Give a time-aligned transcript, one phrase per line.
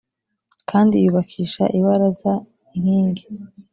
[0.69, 2.31] Kandi yubakisha ibaraza
[2.75, 3.21] inking